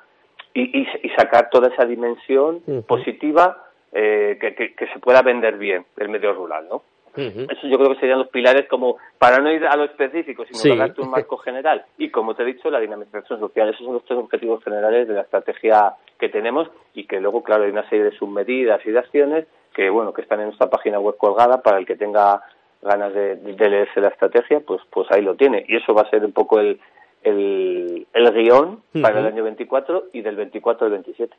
[0.55, 2.85] Y, y, y, sacar toda esa dimensión uh -huh.
[2.85, 6.83] positiva eh, que, que, que, se pueda vender bien el medio rural, ¿no?
[7.15, 7.53] Uh -huh.
[7.53, 10.59] Eso yo creo que serían los pilares como, para no ir a lo específico, sino
[10.59, 10.77] sí.
[10.77, 11.85] darte un marco general.
[11.99, 13.69] Y como te he dicho, la dinamización social.
[13.69, 17.65] Esos son los tres objetivos generales de la estrategia que tenemos y que luego, claro,
[17.65, 20.99] hay una serie de submedidas y de acciones que, bueno, que están en nuestra página
[20.99, 22.43] web colgada para el que tenga
[22.81, 25.67] ganas de, de leerse la estrategia, pues, pues ahí lo tiene.
[25.69, 26.81] Y eso va a ser un poco el,
[27.23, 29.03] el, el guion uh -huh.
[29.03, 31.35] para el año 24 y del 24 al 27.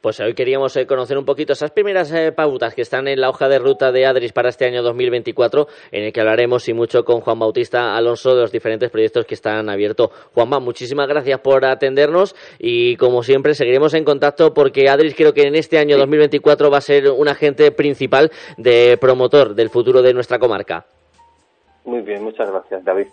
[0.00, 3.28] Pues hoy queríamos eh, conocer un poquito esas primeras eh, pautas que están en la
[3.28, 7.04] hoja de ruta de Adris para este año 2024, en el que hablaremos y mucho
[7.04, 10.10] con Juan Bautista Alonso de los diferentes proyectos que están abiertos.
[10.34, 15.42] Juanma, muchísimas gracias por atendernos y como siempre seguiremos en contacto porque Adris creo que
[15.42, 16.00] en este año sí.
[16.00, 20.86] 2024 va a ser un agente principal de promotor del futuro de nuestra comarca.
[21.84, 23.06] Muy bien, muchas gracias, David.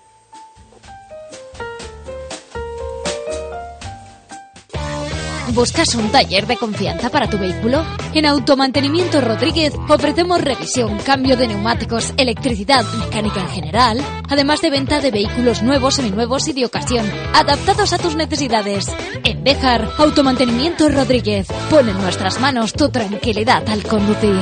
[5.51, 7.83] ¿Buscas un taller de confianza para tu vehículo?
[8.13, 15.01] En Automantenimiento Rodríguez ofrecemos revisión, cambio de neumáticos, electricidad, mecánica en general, además de venta
[15.01, 18.87] de vehículos nuevos, seminuevos y de ocasión, adaptados a tus necesidades.
[19.23, 24.41] En Bejar, Automantenimiento Rodríguez pone en nuestras manos tu tranquilidad al conducir.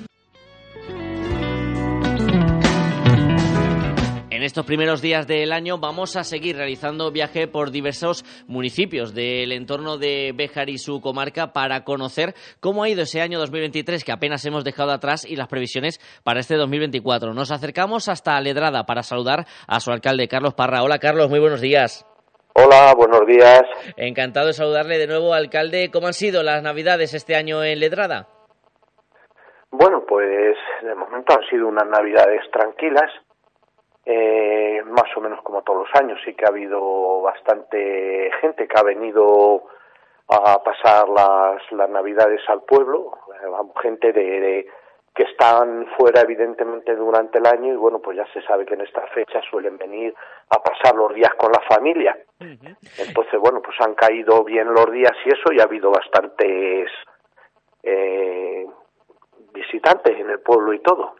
[4.51, 9.97] Estos primeros días del año vamos a seguir realizando viaje por diversos municipios del entorno
[9.97, 14.45] de Béjar y su comarca para conocer cómo ha ido ese año 2023 que apenas
[14.45, 17.33] hemos dejado atrás y las previsiones para este 2024.
[17.33, 20.83] Nos acercamos hasta Ledrada para saludar a su alcalde Carlos Parra.
[20.83, 22.05] Hola Carlos, muy buenos días.
[22.53, 23.61] Hola, buenos días.
[23.95, 25.89] Encantado de saludarle de nuevo, alcalde.
[25.93, 28.27] ¿Cómo han sido las Navidades este año en Ledrada?
[29.71, 33.09] Bueno, pues de momento han sido unas Navidades tranquilas,
[34.05, 36.19] eh, más o menos como todos los años.
[36.25, 39.63] Sí que ha habido bastante gente que ha venido
[40.27, 44.67] a pasar las, las Navidades al pueblo, eh, gente de
[45.13, 48.81] que están fuera evidentemente durante el año y bueno, pues ya se sabe que en
[48.81, 50.13] estas fechas suelen venir
[50.49, 52.17] a pasar los días con la familia.
[52.39, 56.89] Entonces, bueno, pues han caído bien los días y eso y ha habido bastantes
[57.83, 58.65] eh,
[59.53, 61.15] visitantes en el pueblo y todo.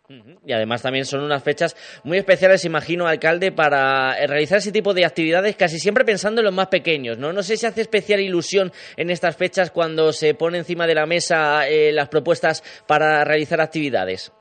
[0.45, 4.93] Y además también son unas fechas muy especiales, imagino, alcalde, para eh, realizar ese tipo
[4.93, 7.33] de actividades, casi siempre pensando en los más pequeños, ¿no?
[7.33, 11.05] No sé si hace especial ilusión en estas fechas cuando se pone encima de la
[11.05, 14.33] mesa eh, las propuestas para realizar actividades.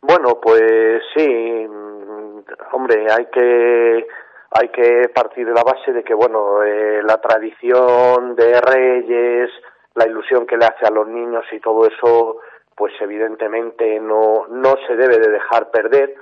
[0.00, 2.42] Bueno, pues sí, mm,
[2.72, 4.06] hombre, hay que
[4.50, 9.50] hay que partir de la base de que bueno, eh, la tradición de Reyes,
[9.98, 12.38] la ilusión que le hace a los niños y todo eso
[12.74, 16.14] pues evidentemente no, no se debe de dejar perder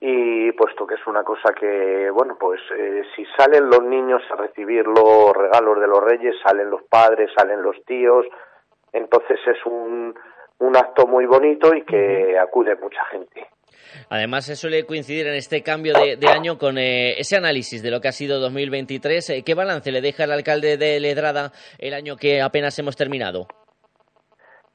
[0.00, 4.36] y puesto que es una cosa que, bueno, pues eh, si salen los niños a
[4.36, 8.26] recibir los regalos de los reyes, salen los padres, salen los tíos,
[8.92, 10.14] entonces es un,
[10.60, 13.48] un acto muy bonito y que acude mucha gente.
[14.10, 18.00] Además, se suele coincidir en este cambio de, año con eh, ese análisis de lo
[18.00, 19.30] que ha sido 2023.
[19.30, 23.46] Eh, ¿Qué balance le deja el alcalde de Ledrada el año que apenas hemos terminado?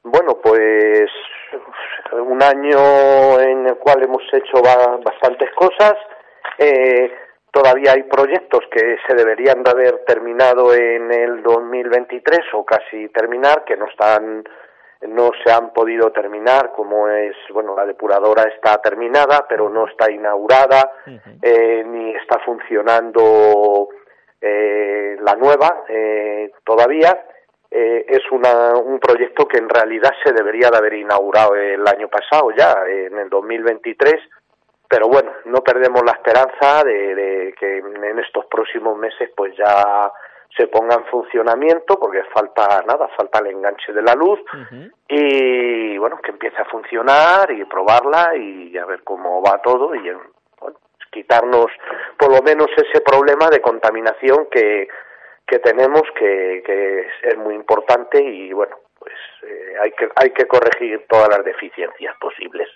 [0.02, 1.08] Bueno, pues
[2.12, 5.94] un año en el cual hemos hecho bastantes cosas.
[6.58, 7.10] Eh,
[7.50, 13.64] todavía hay proyectos que se deberían de haber terminado en el 2023 o casi terminar,
[13.64, 14.44] que no están
[15.02, 20.10] no se han podido terminar, como es, bueno, la depuradora está terminada, pero no está
[20.10, 20.92] inaugurada,
[21.42, 23.88] eh, ni está funcionando
[24.40, 27.18] eh, la nueva eh, todavía.
[27.70, 32.08] Eh, es una, un proyecto que en realidad se debería de haber inaugurado el año
[32.08, 34.14] pasado ya, en el 2023,
[34.88, 40.12] pero bueno, no perdemos la esperanza de, que en estos próximos meses pues ya
[40.56, 44.40] se ponga en funcionamiento porque falta nada, falta el enganche de la luz
[45.08, 50.00] y bueno, que empiece a funcionar y probarla y a ver cómo va todo y
[50.60, 50.78] bueno,
[51.10, 51.66] quitarnos
[52.18, 54.88] por lo menos ese problema de contaminación que
[55.46, 60.46] que tenemos que, que es muy importante y bueno pues eh, hay que hay que
[60.46, 62.68] corregir todas las deficiencias posibles.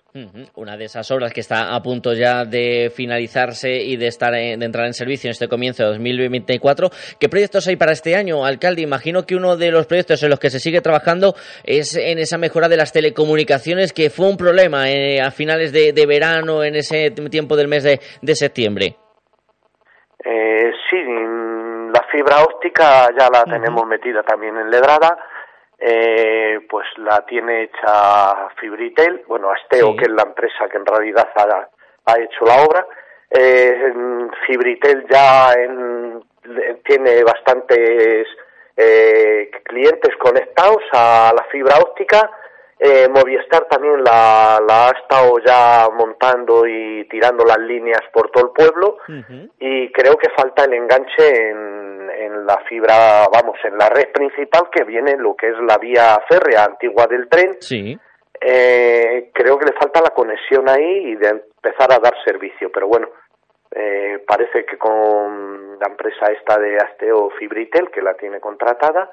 [0.54, 4.52] Una de esas obras que está a punto ya de finalizarse y de estar de
[4.52, 6.88] entrar en servicio en este comienzo de 2024
[7.20, 10.40] qué proyectos hay para este año alcalde imagino que uno de los proyectos en los
[10.40, 14.88] que se sigue trabajando es en esa mejora de las telecomunicaciones que fue un problema
[14.90, 18.96] eh, a finales de, verano en ese tiempo del mes de, de septiembre.
[20.24, 20.96] Eh, sí
[21.92, 25.16] la fibra óptica ya la tenemos metida también en Ledrada,
[25.78, 31.28] eh, pues la tiene hecha Fibritel, bueno, Asteo, que es la empresa que en realidad
[32.04, 32.86] ha, hecho la obra.
[33.30, 33.92] Eh,
[34.46, 35.52] Fibritel ya
[36.84, 38.26] tiene bastantes
[38.76, 42.30] eh, clientes conectados a la fibra óptica
[42.78, 48.50] eh, Movistar también la, ha estado ya montando y tirando las líneas por todo el
[48.52, 48.98] pueblo
[49.58, 54.68] y creo que falta el enganche en, en, la fibra, vamos, en la red principal
[54.70, 57.56] que viene lo que es la vía férrea antigua del tren.
[57.60, 57.98] Sí.
[58.40, 62.86] Eh, creo que le falta la conexión ahí y de empezar a dar servicio, pero
[62.86, 63.08] bueno,
[63.72, 69.10] eh, parece que con la empresa esta de Asteo Fibritel, que la tiene contratada,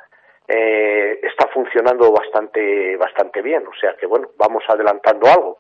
[0.48, 3.66] eh, está funcionando bastante, bastante bien.
[3.68, 5.60] O sea que, bueno, vamos adelantando algo.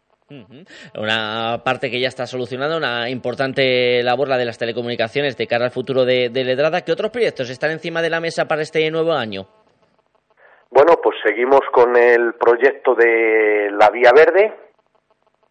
[0.97, 5.65] Una parte que ya está solucionada, una importante labor la de las telecomunicaciones de cara
[5.65, 6.81] al futuro de, Ledrada.
[6.81, 9.45] ¿Qué otros proyectos están encima de la mesa para este nuevo año?
[10.71, 14.53] Bueno, pues seguimos con el proyecto de la Vía Verde,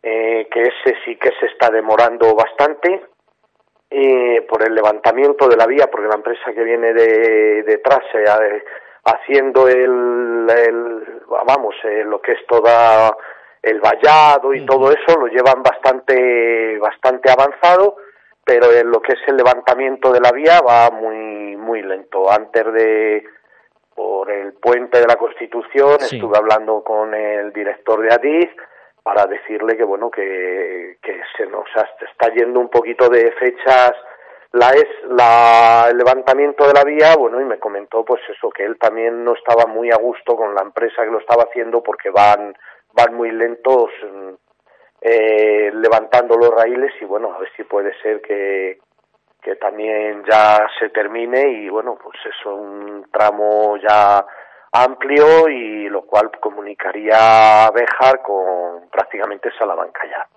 [0.02, 3.00] eh, que ese sí que se está demorando bastante
[3.90, 8.02] eh, por el levantamiento de la vía, porque la empresa que viene de, detrás
[9.04, 13.16] haciendo el, el vamos, eh, lo que es toda
[13.62, 17.96] el vallado y todo eso lo llevan bastante bastante avanzado,
[18.44, 22.30] pero en lo que es el levantamiento de la vía va muy muy lento.
[22.30, 23.24] Antes de
[23.94, 28.50] por el puente de la Constitución estuve hablando con el director de Adiz
[29.02, 33.92] para decirle que bueno que, que se nos está yendo un poquito de fechas
[34.54, 38.64] la es la el levantamiento de la vía bueno y me comentó pues eso que
[38.64, 42.10] él también no estaba muy a gusto con la empresa que lo estaba haciendo porque
[42.10, 42.56] van
[42.92, 43.90] van muy lentos
[45.00, 48.78] eh, levantando los raíles y bueno a ver si puede ser que
[49.42, 54.24] que también ya se termine y bueno pues eso un tramo ya
[54.70, 57.72] amplio y lo cual comunicaría a
[58.24, 60.33] con prácticamente Salamanca ya.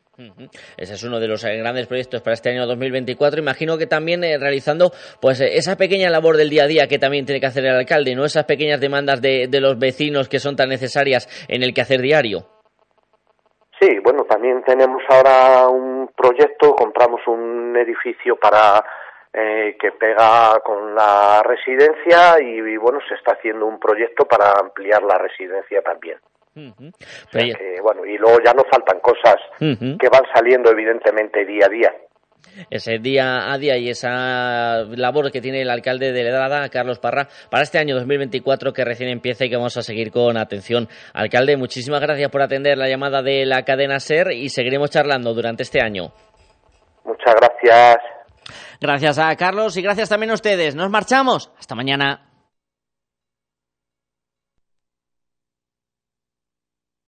[0.78, 3.40] Ese es uno de los eh, grandes proyectos para este año 2024.
[3.40, 4.92] Imagino que también eh, realizando
[5.22, 7.76] pues eh, esa pequeña labor del día a día que también tiene que hacer el
[7.76, 12.02] alcalde, no esas pequeñas demandas de, los vecinos que son tan necesarias en el quehacer
[12.02, 12.48] diario.
[13.80, 18.84] Sí, bueno, también tenemos ahora un proyecto, compramos un edificio para
[19.34, 25.04] eh, que pega con la residencia y, bueno, se está haciendo un proyecto para ampliar
[25.04, 26.18] la residencia también.
[27.82, 31.92] Bueno, y luego ya no faltan cosas que van saliendo evidentemente día a día.
[32.70, 37.28] Ese día a día y esa labor que tiene el alcalde de Ledrada, Carlos Parra,
[37.52, 40.88] para este año 2024 que recién empieza y que vamos a seguir con atención.
[41.14, 45.64] Alcalde, muchísimas gracias por atender la llamada de la cadena SER y seguiremos charlando durante
[45.64, 46.12] este año.
[47.06, 47.98] Muchas gracias.
[48.80, 50.76] Gracias a Carlos y gracias también a ustedes.
[50.76, 51.52] Nos marchamos.
[51.60, 52.27] Hasta mañana.